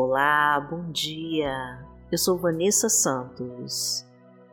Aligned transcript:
Olá, 0.00 0.60
bom 0.60 0.92
dia. 0.92 1.84
Eu 2.12 2.16
sou 2.16 2.38
Vanessa 2.38 2.88
Santos 2.88 4.06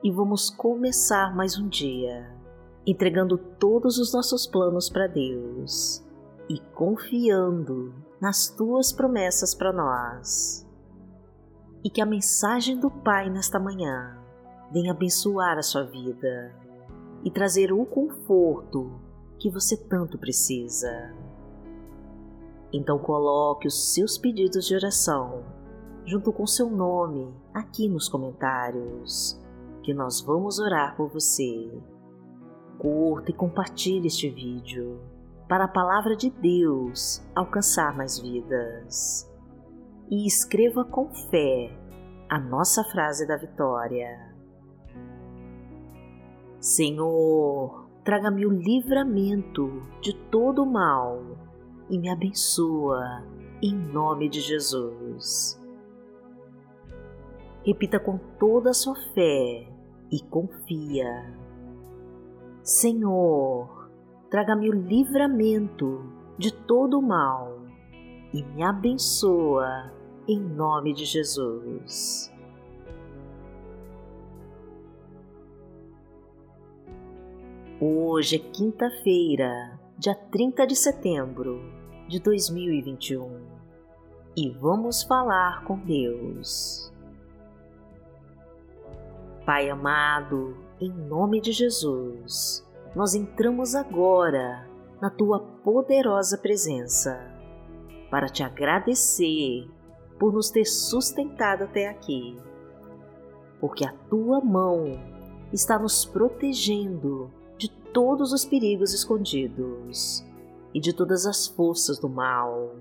e 0.04 0.10
vamos 0.10 0.50
começar 0.50 1.36
mais 1.36 1.56
um 1.56 1.70
dia 1.70 2.36
entregando 2.84 3.38
todos 3.38 4.00
os 4.00 4.12
nossos 4.12 4.48
planos 4.48 4.90
para 4.90 5.06
Deus 5.06 6.04
e 6.50 6.60
confiando 6.74 7.94
nas 8.20 8.50
tuas 8.50 8.92
promessas 8.92 9.54
para 9.54 9.72
nós. 9.72 10.68
E 11.84 11.92
que 11.92 12.02
a 12.02 12.08
mensagem 12.08 12.80
do 12.80 12.90
Pai 12.90 13.30
nesta 13.30 13.60
manhã 13.60 14.18
venha 14.74 14.94
abençoar 14.94 15.60
a 15.60 15.62
sua 15.62 15.84
vida 15.84 16.56
e 17.24 17.30
trazer 17.30 17.72
o 17.72 17.86
conforto 17.86 19.00
que 19.38 19.52
você 19.52 19.78
tanto 19.78 20.18
precisa. 20.18 21.14
Então 22.74 23.00
coloque 23.00 23.68
os 23.68 23.94
seus 23.94 24.18
pedidos 24.18 24.66
de 24.66 24.76
oração 24.76 25.44
junto 26.06 26.32
com 26.32 26.46
seu 26.46 26.70
nome 26.70 27.34
aqui 27.54 27.90
nos 27.90 28.08
comentários, 28.08 29.42
que 29.82 29.94
nós 29.94 30.22
vamos 30.22 30.60
orar 30.60 30.96
por 30.96 31.10
você. 31.10 31.72
Curta 32.78 33.32
e 33.32 33.34
compartilhe 33.34 34.08
este 34.08 34.30
vídeo 34.30 35.00
para 35.48 35.66
a 35.66 35.68
palavra 35.68 36.16
de 36.16 36.30
Deus 36.30 37.26
alcançar 37.34 37.96
mais 37.96 38.20
vidas. 38.20 39.32
E 40.10 40.28
escreva 40.28 40.86
com 40.86 41.10
fé 41.10 41.72
a 42.30 42.40
nossa 42.40 42.84
frase 42.84 43.28
da 43.28 43.38
vitória. 43.38 44.34
Senhor, 46.60 47.88
traga-me 48.04 48.46
o 48.46 48.52
livramento 48.52 49.84
de 50.02 50.14
todo 50.30 50.64
o 50.64 50.72
mal 50.72 51.35
e 51.90 51.98
me 51.98 52.10
abençoa 52.10 53.24
em 53.62 53.74
nome 53.74 54.30
de 54.30 54.42
Jesus. 54.42 55.60
Repita 57.64 58.00
com 58.00 58.18
toda 58.40 58.70
a 58.70 58.74
sua 58.74 58.96
fé 59.14 59.68
e 60.12 60.20
confia. 60.30 61.34
Senhor, 62.64 63.90
traga-me 64.30 64.70
o 64.70 64.74
livramento 64.74 66.04
de 66.38 66.54
todo 66.54 67.00
o 67.00 67.02
mal 67.02 67.60
e 68.34 68.44
me 68.44 68.64
abençoa 68.64 69.92
em 70.28 70.40
nome 70.40 70.94
de 70.94 71.06
Jesus. 71.06 72.32
Hoje 77.80 78.38
é 78.38 78.40
quinta-feira, 78.40 79.80
dia 79.98 80.16
30 80.16 80.66
de 80.66 80.76
setembro 80.76 81.75
de 82.08 82.20
2021 82.20 83.42
e 84.38 84.50
vamos 84.52 85.02
falar 85.04 85.64
com 85.64 85.78
Deus. 85.80 86.92
Pai 89.44 89.70
amado, 89.70 90.56
em 90.80 90.92
nome 90.92 91.42
de 91.42 91.52
Jesus, 91.52 92.64
nós 92.96 93.16
entramos 93.16 93.74
agora 93.74 94.68
na 95.02 95.10
tua 95.10 95.40
poderosa 95.40 96.38
presença 96.38 97.20
para 98.12 98.30
te 98.30 98.44
agradecer 98.44 99.68
por 100.20 100.32
nos 100.32 100.52
ter 100.52 100.66
sustentado 100.66 101.64
até 101.64 101.88
aqui, 101.88 102.38
porque 103.60 103.84
a 103.84 103.94
tua 104.10 104.42
mão 104.42 105.00
está 105.52 105.80
nos 105.80 106.06
protegendo 106.06 107.32
de 107.58 107.70
todos 107.70 108.32
os 108.32 108.46
perigos 108.46 108.94
escondidos 108.94 110.24
e 110.76 110.80
de 110.82 110.92
todas 110.92 111.26
as 111.26 111.48
forças 111.48 111.98
do 111.98 112.10
mal. 112.10 112.76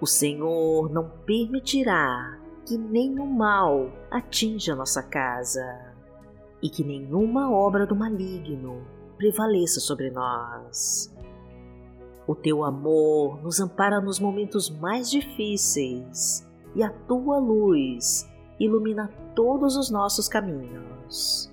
O 0.00 0.06
Senhor 0.06 0.90
não 0.90 1.10
permitirá 1.26 2.40
que 2.66 2.78
nenhum 2.78 3.26
mal 3.26 3.92
atinja 4.10 4.74
nossa 4.74 5.02
casa 5.02 5.94
e 6.62 6.70
que 6.70 6.82
nenhuma 6.82 7.52
obra 7.52 7.86
do 7.86 7.94
maligno 7.94 8.82
prevaleça 9.18 9.80
sobre 9.80 10.10
nós. 10.10 11.14
O 12.26 12.34
teu 12.34 12.64
amor 12.64 13.42
nos 13.42 13.60
ampara 13.60 14.00
nos 14.00 14.18
momentos 14.18 14.70
mais 14.70 15.10
difíceis 15.10 16.48
e 16.74 16.82
a 16.82 16.88
tua 16.88 17.38
luz 17.38 18.26
ilumina 18.58 19.12
todos 19.36 19.76
os 19.76 19.90
nossos 19.90 20.26
caminhos. 20.26 21.52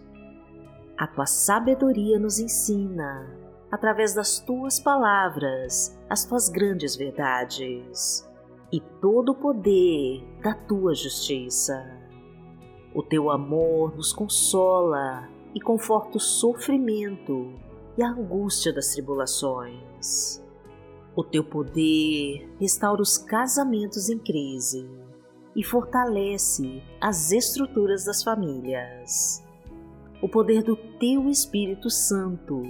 A 0.97 1.07
tua 1.07 1.25
sabedoria 1.25 2.17
nos 2.17 2.39
ensina, 2.39 3.40
através 3.71 4.13
das 4.13 4.39
tuas 4.39 4.79
palavras, 4.79 5.97
as 6.09 6.25
tuas 6.25 6.49
grandes 6.49 6.95
verdades 6.95 8.29
e 8.71 8.81
todo 9.01 9.31
o 9.31 9.35
poder 9.35 10.23
da 10.41 10.53
tua 10.53 10.93
justiça. 10.93 11.99
O 12.93 13.01
teu 13.01 13.31
amor 13.31 13.95
nos 13.95 14.11
consola 14.11 15.29
e 15.55 15.61
conforta 15.61 16.17
o 16.17 16.21
sofrimento 16.21 17.53
e 17.97 18.03
a 18.03 18.09
angústia 18.09 18.73
das 18.73 18.93
tribulações. 18.93 20.43
O 21.15 21.23
teu 21.23 21.43
poder 21.43 22.49
restaura 22.59 23.01
os 23.01 23.17
casamentos 23.17 24.09
em 24.09 24.17
crise 24.17 24.89
e 25.55 25.63
fortalece 25.63 26.81
as 26.99 27.31
estruturas 27.31 28.05
das 28.05 28.23
famílias. 28.23 29.43
O 30.21 30.29
poder 30.29 30.63
do 30.63 30.75
teu 30.75 31.29
Espírito 31.29 31.89
Santo 31.89 32.61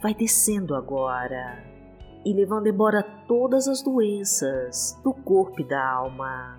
vai 0.00 0.14
descendo 0.14 0.74
agora 0.74 1.64
e 2.24 2.32
levando 2.32 2.66
embora 2.66 3.02
todas 3.02 3.68
as 3.68 3.82
doenças 3.82 4.98
do 5.02 5.14
corpo 5.14 5.60
e 5.60 5.64
da 5.64 5.88
alma. 5.88 6.58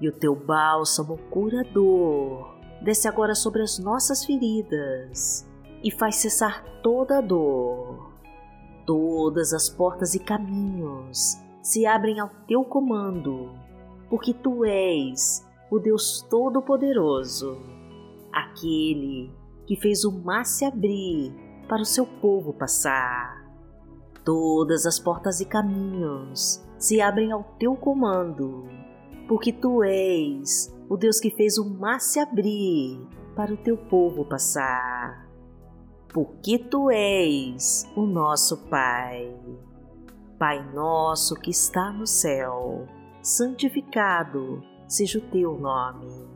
E 0.00 0.08
o 0.08 0.12
teu 0.12 0.34
bálsamo 0.34 1.16
curador 1.30 2.58
desce 2.82 3.06
agora 3.06 3.34
sobre 3.34 3.62
as 3.62 3.78
nossas 3.78 4.24
feridas 4.24 5.48
e 5.82 5.90
faz 5.90 6.16
cessar 6.16 6.64
toda 6.82 7.18
a 7.18 7.20
dor. 7.20 8.10
Todas 8.86 9.52
as 9.52 9.68
portas 9.68 10.14
e 10.14 10.18
caminhos 10.18 11.38
se 11.62 11.86
abrem 11.86 12.18
ao 12.18 12.30
teu 12.48 12.64
comando, 12.64 13.50
porque 14.08 14.34
tu 14.34 14.64
és 14.64 15.46
o 15.70 15.78
Deus 15.78 16.26
Todo-Poderoso, 16.28 17.58
aquele 18.32 19.30
que 19.66 19.76
fez 19.76 20.04
o 20.04 20.10
mar 20.10 20.44
se 20.44 20.64
abrir 20.64 21.32
para 21.70 21.80
o 21.82 21.86
seu 21.86 22.04
povo 22.04 22.52
passar 22.52 23.40
Todas 24.24 24.84
as 24.84 24.98
portas 24.98 25.40
e 25.40 25.46
caminhos 25.46 26.62
se 26.78 27.00
abrem 27.00 27.32
ao 27.32 27.42
teu 27.58 27.74
comando, 27.74 28.68
porque 29.26 29.52
tu 29.52 29.82
és 29.82 30.72
o 30.88 30.96
Deus 30.96 31.18
que 31.18 31.30
fez 31.30 31.56
o 31.56 31.68
mar 31.68 32.00
se 32.00 32.20
abrir 32.20 33.00
para 33.34 33.52
o 33.52 33.56
teu 33.56 33.76
povo 33.76 34.24
passar. 34.24 35.26
Porque 36.12 36.58
tu 36.58 36.90
és 36.90 37.90
o 37.96 38.04
nosso 38.04 38.68
Pai. 38.68 39.34
Pai 40.38 40.62
nosso 40.72 41.34
que 41.34 41.50
está 41.50 41.90
no 41.92 42.06
céu, 42.06 42.86
santificado 43.22 44.62
seja 44.86 45.18
o 45.18 45.30
teu 45.30 45.58
nome. 45.58 46.28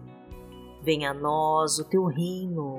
Venha 0.83 1.11
a 1.11 1.15
nós 1.15 1.79
o 1.79 1.85
teu 1.85 2.05
reino, 2.05 2.79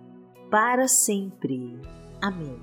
para 0.51 0.85
sempre. 0.85 1.79
Amém. 2.21 2.61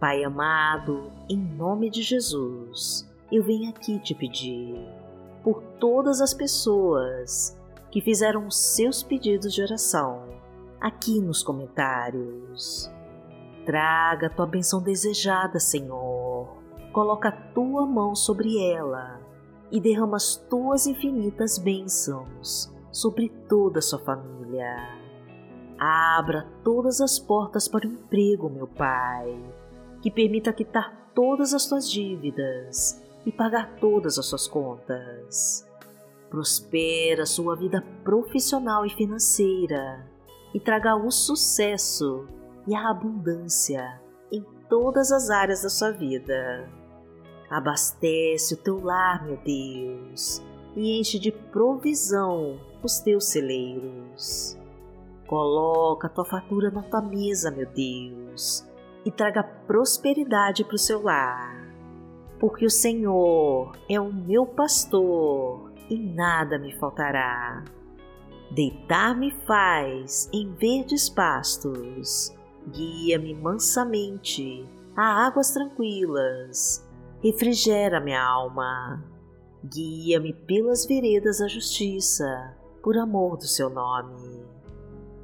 Pai 0.00 0.24
amado, 0.24 1.12
em 1.28 1.36
nome 1.36 1.90
de 1.90 2.02
Jesus, 2.02 3.06
eu 3.30 3.44
venho 3.44 3.68
aqui 3.68 3.98
te 3.98 4.14
pedir 4.14 4.74
por 5.42 5.62
todas 5.78 6.22
as 6.22 6.32
pessoas 6.32 7.56
que 7.90 8.00
fizeram 8.00 8.46
os 8.46 8.56
seus 8.56 9.02
pedidos 9.02 9.52
de 9.52 9.62
oração 9.62 10.26
aqui 10.80 11.20
nos 11.20 11.42
comentários. 11.42 12.90
Traga 13.66 14.28
a 14.28 14.30
tua 14.30 14.46
benção 14.46 14.82
desejada, 14.82 15.60
Senhor. 15.60 16.48
Coloca 16.90 17.28
a 17.28 17.52
tua 17.52 17.86
mão 17.86 18.14
sobre 18.14 18.58
ela 18.72 19.20
e 19.70 19.78
derrama 19.78 20.16
as 20.16 20.36
tuas 20.36 20.86
infinitas 20.86 21.58
bênçãos 21.58 22.72
sobre 22.90 23.28
toda 23.48 23.78
a 23.78 23.82
sua 23.82 23.98
família. 23.98 25.03
Abra 25.78 26.46
todas 26.62 27.00
as 27.00 27.18
portas 27.18 27.68
para 27.68 27.86
o 27.86 27.90
emprego, 27.90 28.48
meu 28.48 28.66
Pai 28.66 29.36
que 30.04 30.10
permita 30.10 30.52
quitar 30.52 31.10
todas 31.14 31.54
as 31.54 31.64
tuas 31.64 31.90
dívidas 31.90 33.02
e 33.24 33.32
pagar 33.32 33.76
todas 33.76 34.18
as 34.18 34.26
suas 34.26 34.46
contas. 34.46 35.66
Prospera 36.28 37.24
sua 37.24 37.56
vida 37.56 37.82
profissional 38.04 38.84
e 38.84 38.90
financeira 38.90 40.06
e 40.52 40.60
traga 40.60 40.94
o 40.94 41.10
sucesso 41.10 42.28
e 42.66 42.74
a 42.74 42.90
abundância 42.90 43.98
em 44.30 44.44
todas 44.68 45.10
as 45.10 45.30
áreas 45.30 45.62
da 45.62 45.70
sua 45.70 45.90
vida. 45.90 46.68
Abastece 47.48 48.52
o 48.52 48.58
teu 48.58 48.84
lar, 48.84 49.24
meu 49.24 49.38
Deus, 49.38 50.42
e 50.76 51.00
enche 51.00 51.18
de 51.18 51.32
provisão 51.32 52.60
os 52.82 52.98
teus 52.98 53.24
celeiros. 53.30 54.58
Coloca 55.34 56.06
a 56.06 56.10
tua 56.10 56.24
fatura 56.24 56.70
na 56.70 56.80
tua 56.80 57.02
mesa, 57.02 57.50
meu 57.50 57.66
Deus, 57.66 58.64
e 59.04 59.10
traga 59.10 59.42
prosperidade 59.42 60.62
para 60.62 60.76
o 60.76 60.78
seu 60.78 61.02
lar. 61.02 61.74
Porque 62.38 62.64
o 62.64 62.70
Senhor 62.70 63.76
é 63.90 63.98
o 64.00 64.12
meu 64.12 64.46
pastor 64.46 65.72
e 65.90 65.98
nada 65.98 66.56
me 66.56 66.72
faltará. 66.78 67.64
Deitar-me 68.52 69.32
faz 69.44 70.30
em 70.32 70.54
verdes 70.54 71.08
pastos, 71.10 72.32
guia-me 72.68 73.34
mansamente 73.34 74.64
a 74.96 75.26
águas 75.26 75.50
tranquilas, 75.50 76.88
refrigera 77.20 77.98
minha 77.98 78.22
alma. 78.22 79.02
Guia-me 79.64 80.32
pelas 80.32 80.86
veredas 80.86 81.40
da 81.40 81.48
justiça, 81.48 82.56
por 82.80 82.96
amor 82.96 83.36
do 83.36 83.48
seu 83.48 83.68
nome. 83.68 84.44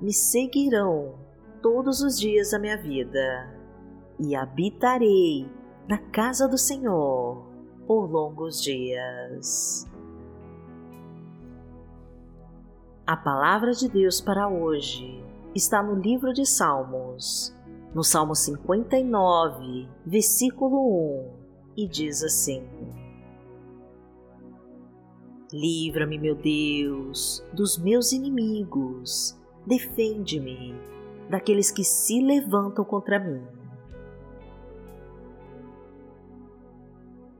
me 0.00 0.12
seguirão 0.12 1.14
todos 1.62 2.00
os 2.02 2.18
dias 2.18 2.50
da 2.50 2.58
minha 2.58 2.76
vida, 2.76 3.54
e 4.18 4.34
habitarei 4.34 5.50
na 5.88 5.98
casa 5.98 6.48
do 6.48 6.58
Senhor 6.58 7.44
por 7.86 8.10
longos 8.10 8.62
dias. 8.62 9.86
A 13.06 13.16
palavra 13.16 13.72
de 13.72 13.88
Deus 13.88 14.20
para 14.20 14.48
hoje 14.48 15.22
está 15.54 15.82
no 15.82 15.94
livro 15.94 16.32
de 16.32 16.44
Salmos, 16.44 17.54
no 17.94 18.02
Salmo 18.02 18.34
59, 18.34 19.88
versículo 20.04 21.24
1, 21.24 21.30
e 21.76 21.88
diz 21.88 22.22
assim: 22.22 22.66
Livra-me, 25.52 26.18
meu 26.18 26.34
Deus, 26.34 27.46
dos 27.52 27.78
meus 27.78 28.12
inimigos, 28.12 29.38
defende-me 29.66 30.74
daqueles 31.28 31.70
que 31.70 31.82
se 31.82 32.20
levantam 32.20 32.84
contra 32.84 33.18
mim. 33.18 33.44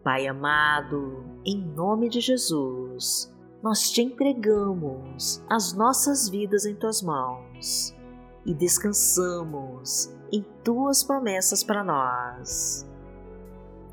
Pai 0.03 0.27
amado, 0.27 1.25
em 1.45 1.61
nome 1.61 2.09
de 2.09 2.21
Jesus, 2.21 3.33
nós 3.63 3.91
te 3.91 4.03
entregamos 4.03 5.43
as 5.49 5.73
nossas 5.73 6.29
vidas 6.29 6.65
em 6.65 6.75
tuas 6.75 7.03
mãos 7.03 7.97
e 8.45 8.55
descansamos 8.55 10.15
em 10.31 10.45
tuas 10.63 11.03
promessas 11.03 11.65
para 11.65 11.83
nós. 11.83 12.89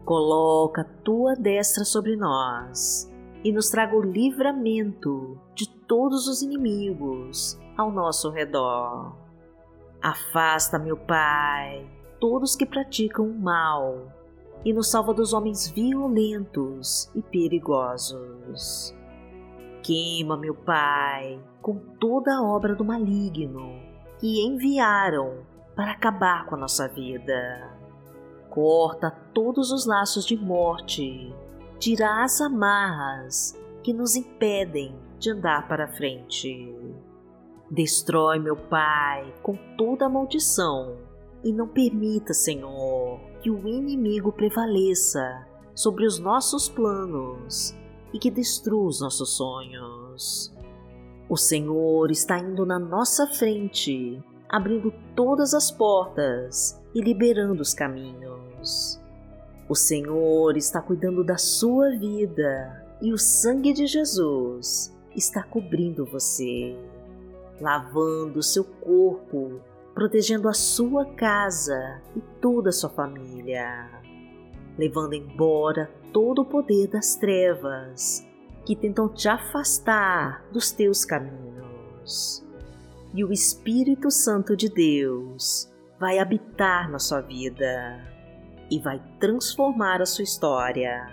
Coloca 0.05 0.83
tua 1.03 1.35
destra 1.35 1.85
sobre 1.85 2.15
nós 2.15 3.09
e 3.43 3.51
nos 3.51 3.69
traga 3.69 3.95
o 3.95 4.01
livramento 4.01 5.39
de 5.55 5.67
todos 5.67 6.27
os 6.27 6.41
inimigos 6.41 7.57
ao 7.77 7.91
nosso 7.91 8.29
redor. 8.29 9.15
Afasta, 10.01 10.77
meu 10.77 10.97
Pai, 10.97 11.87
todos 12.19 12.55
que 12.55 12.65
praticam 12.65 13.25
o 13.25 13.39
mal 13.39 14.11
e 14.65 14.73
nos 14.73 14.89
salva 14.89 15.13
dos 15.13 15.33
homens 15.33 15.69
violentos 15.69 17.09
e 17.15 17.21
perigosos. 17.21 18.95
Queima, 19.81 20.37
meu 20.37 20.55
Pai, 20.55 21.39
com 21.61 21.77
toda 21.99 22.35
a 22.35 22.43
obra 22.43 22.75
do 22.75 22.85
maligno 22.85 23.79
que 24.19 24.45
enviaram 24.45 25.45
para 25.75 25.91
acabar 25.91 26.45
com 26.45 26.55
a 26.55 26.59
nossa 26.59 26.87
vida. 26.87 27.71
Corta 28.49 29.11
todos 29.33 29.71
os 29.71 29.85
laços 29.85 30.25
de 30.25 30.37
morte 30.37 31.33
tira 31.83 32.23
as 32.23 32.39
amarras 32.39 33.59
que 33.83 33.91
nos 33.91 34.15
impedem 34.15 34.95
de 35.19 35.31
andar 35.31 35.67
para 35.67 35.85
frente. 35.89 36.73
Destrói, 37.73 38.37
meu 38.37 38.55
Pai, 38.55 39.33
com 39.41 39.57
toda 39.75 40.05
a 40.05 40.09
maldição 40.09 40.95
e 41.43 41.51
não 41.51 41.67
permita, 41.67 42.31
Senhor, 42.31 43.19
que 43.41 43.49
o 43.49 43.67
inimigo 43.67 44.31
prevaleça 44.31 45.47
sobre 45.73 46.05
os 46.05 46.19
nossos 46.19 46.69
planos 46.69 47.75
e 48.13 48.19
que 48.19 48.29
destrua 48.29 48.85
os 48.85 49.01
nossos 49.01 49.35
sonhos. 49.35 50.53
O 51.27 51.35
Senhor 51.35 52.11
está 52.11 52.37
indo 52.37 52.63
na 52.63 52.77
nossa 52.77 53.25
frente, 53.25 54.21
abrindo 54.47 54.93
todas 55.15 55.55
as 55.55 55.71
portas 55.71 56.79
e 56.93 57.01
liberando 57.01 57.63
os 57.63 57.73
caminhos. 57.73 59.01
O 59.67 59.73
Senhor 59.73 60.55
está 60.57 60.79
cuidando 60.79 61.23
da 61.23 61.37
sua 61.39 61.89
vida 61.89 62.85
e 63.01 63.11
o 63.11 63.17
sangue 63.17 63.73
de 63.73 63.87
Jesus 63.87 64.95
está 65.15 65.41
cobrindo 65.41 66.05
você, 66.05 66.77
lavando 67.59 68.41
seu 68.41 68.63
corpo, 68.63 69.61
protegendo 69.93 70.49
a 70.49 70.53
sua 70.53 71.05
casa 71.13 72.01
e 72.15 72.21
toda 72.41 72.69
a 72.69 72.73
sua 72.73 72.89
família, 72.89 73.89
levando 74.77 75.13
embora 75.13 75.91
todo 76.11 76.41
o 76.41 76.45
poder 76.45 76.87
das 76.87 77.15
trevas 77.15 78.27
que 78.65 78.75
tentam 78.75 79.09
te 79.09 79.27
afastar 79.27 80.45
dos 80.51 80.71
teus 80.71 81.05
caminhos. 81.05 82.45
E 83.13 83.23
o 83.23 83.31
Espírito 83.31 84.09
Santo 84.09 84.55
de 84.55 84.69
Deus 84.69 85.71
vai 85.99 86.17
habitar 86.17 86.89
na 86.89 86.97
sua 86.97 87.21
vida 87.21 88.03
e 88.71 88.79
vai 88.79 89.01
transformar 89.19 90.01
a 90.01 90.05
sua 90.05 90.23
história. 90.23 91.07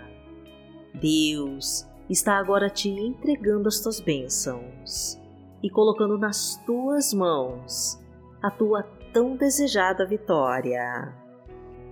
Deus 0.95 1.87
está 2.09 2.37
agora 2.37 2.69
te 2.69 2.89
entregando 2.89 3.67
as 3.67 3.79
tuas 3.79 3.99
bênçãos 3.99 5.20
e 5.61 5.69
colocando 5.69 6.17
nas 6.17 6.57
tuas 6.65 7.13
mãos 7.13 7.99
a 8.41 8.49
tua 8.49 8.83
tão 9.13 9.35
desejada 9.35 10.05
vitória. 10.05 11.13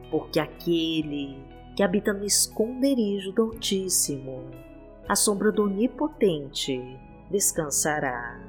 Porque 0.09 0.39
aquele 0.39 1.43
que 1.75 1.83
habita 1.83 2.13
no 2.13 2.25
esconderijo 2.25 3.31
do 3.31 3.43
Altíssimo, 3.43 4.49
à 5.07 5.15
sombra 5.15 5.51
do 5.51 5.63
Onipotente, 5.63 6.81
descansará. 7.29 8.39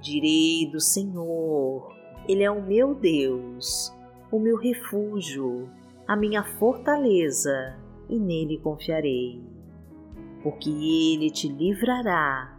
Direi 0.00 0.70
do 0.70 0.80
Senhor, 0.80 1.94
Ele 2.26 2.42
é 2.42 2.50
o 2.50 2.62
meu 2.62 2.94
Deus, 2.94 3.92
o 4.30 4.38
meu 4.38 4.56
refúgio 4.56 5.68
a 6.06 6.16
minha 6.16 6.42
fortaleza, 6.42 7.78
e 8.08 8.18
nele 8.18 8.58
confiarei. 8.58 9.42
Porque 10.42 10.68
ele 10.68 11.30
te 11.30 11.48
livrará 11.48 12.58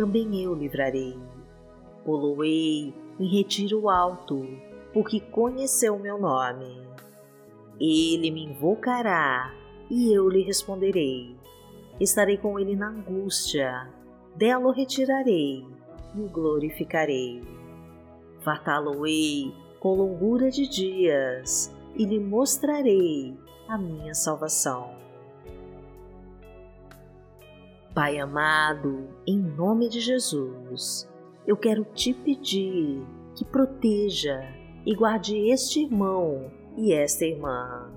também 0.00 0.42
eu 0.42 0.54
livrarei. 0.54 1.14
Poloei 2.06 2.94
em 3.18 3.26
retiro 3.26 3.90
alto, 3.90 4.48
porque 4.94 5.20
conheceu 5.20 5.98
meu 5.98 6.18
nome. 6.18 6.88
Ele 7.78 8.30
me 8.30 8.46
invocará 8.46 9.54
e 9.90 10.10
eu 10.10 10.26
lhe 10.30 10.42
responderei. 10.42 11.36
Estarei 12.00 12.38
com 12.38 12.58
ele 12.58 12.74
na 12.74 12.88
angústia, 12.88 13.90
dela 14.34 14.68
o 14.68 14.72
retirarei 14.72 15.66
e 16.14 16.20
o 16.22 16.30
glorificarei. 16.30 17.42
Fartá-lo-ei 18.40 19.54
com 19.80 19.96
longura 19.96 20.50
de 20.50 20.66
dias 20.66 21.70
e 21.94 22.06
lhe 22.06 22.18
mostrarei 22.18 23.36
a 23.68 23.76
minha 23.76 24.14
salvação. 24.14 24.94
Pai 27.92 28.20
amado, 28.20 29.08
em 29.26 29.36
nome 29.36 29.88
de 29.88 29.98
Jesus, 29.98 31.10
eu 31.44 31.56
quero 31.56 31.84
te 31.84 32.14
pedir 32.14 33.04
que 33.34 33.44
proteja 33.44 34.44
e 34.86 34.94
guarde 34.94 35.36
este 35.50 35.82
irmão 35.82 36.52
e 36.76 36.92
esta 36.92 37.24
irmã, 37.24 37.90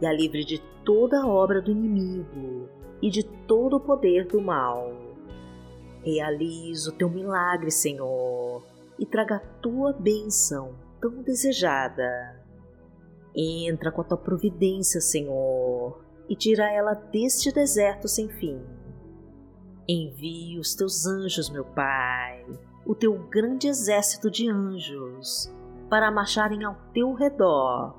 e 0.00 0.06
a 0.06 0.12
livre 0.14 0.46
de 0.46 0.58
toda 0.82 1.26
obra 1.26 1.60
do 1.60 1.70
inimigo 1.70 2.70
e 3.02 3.10
de 3.10 3.22
todo 3.22 3.76
o 3.76 3.80
poder 3.80 4.26
do 4.26 4.40
mal. 4.40 4.94
Realize 6.02 6.88
o 6.88 6.92
teu 6.92 7.10
milagre, 7.10 7.70
Senhor, 7.70 8.64
e 8.98 9.04
traga 9.04 9.36
a 9.36 9.60
tua 9.60 9.92
bênção 9.92 10.74
tão 11.02 11.22
desejada. 11.22 12.42
Entra 13.36 13.92
com 13.92 14.00
a 14.00 14.04
tua 14.04 14.16
providência, 14.16 15.02
Senhor, 15.02 16.02
e 16.30 16.34
tira 16.34 16.72
ela 16.72 16.94
deste 16.94 17.52
deserto 17.52 18.08
sem 18.08 18.26
fim. 18.30 18.58
Envie 19.90 20.58
os 20.58 20.74
teus 20.74 21.06
anjos, 21.06 21.48
meu 21.48 21.64
Pai, 21.64 22.44
o 22.84 22.94
teu 22.94 23.14
grande 23.30 23.68
exército 23.68 24.30
de 24.30 24.46
anjos, 24.50 25.50
para 25.88 26.10
marcharem 26.10 26.62
ao 26.62 26.76
teu 26.92 27.14
redor 27.14 27.98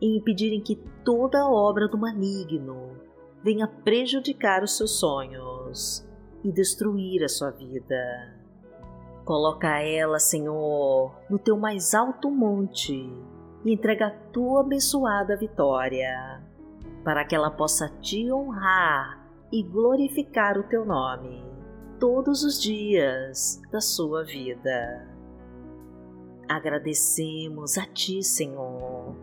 e 0.00 0.18
impedirem 0.18 0.60
que 0.60 0.74
toda 1.04 1.48
obra 1.48 1.86
do 1.86 1.96
maligno 1.96 2.96
venha 3.44 3.68
prejudicar 3.68 4.64
os 4.64 4.76
seus 4.76 4.98
sonhos 4.98 6.04
e 6.42 6.50
destruir 6.50 7.22
a 7.22 7.28
sua 7.28 7.52
vida. 7.52 8.36
Coloca 9.24 9.78
ela, 9.78 10.18
Senhor, 10.18 11.14
no 11.30 11.38
teu 11.38 11.56
mais 11.56 11.94
alto 11.94 12.28
monte 12.28 13.08
e 13.64 13.72
entrega 13.72 14.08
a 14.08 14.32
tua 14.32 14.62
abençoada 14.62 15.36
vitória, 15.36 16.42
para 17.04 17.24
que 17.24 17.36
ela 17.36 17.52
possa 17.52 17.88
te 18.00 18.32
honrar 18.32 19.19
e 19.52 19.62
glorificar 19.62 20.58
o 20.58 20.62
teu 20.64 20.84
nome 20.84 21.44
todos 21.98 22.44
os 22.44 22.60
dias 22.60 23.60
da 23.70 23.80
sua 23.80 24.24
vida. 24.24 25.08
Agradecemos 26.48 27.78
a 27.78 27.86
ti, 27.86 28.22
Senhor, 28.22 29.14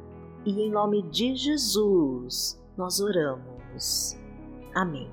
e 0.46 0.62
em 0.62 0.72
nome 0.72 1.02
de 1.10 1.36
Jesus 1.36 2.62
nós 2.78 3.00
oramos. 3.02 4.18
Amém. 4.74 5.12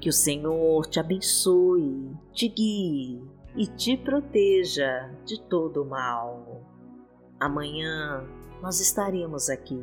Que 0.00 0.08
o 0.08 0.12
Senhor 0.12 0.86
te 0.86 0.98
abençoe, 0.98 2.10
te 2.32 2.48
guie 2.48 3.22
e 3.56 3.66
te 3.66 3.96
proteja 3.96 5.10
de 5.24 5.40
todo 5.42 5.82
o 5.82 5.88
mal. 5.88 6.62
Amanhã 7.38 8.26
nós 8.60 8.80
estaremos 8.80 9.48
aqui, 9.48 9.82